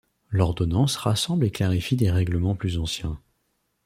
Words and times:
L’Ordonnance 0.31 0.95
rassemble 0.95 1.45
et 1.45 1.51
clarifie 1.51 1.95
des 1.95 2.09
règlements 2.09 2.55
plus 2.55 2.79
anciens. 2.79 3.21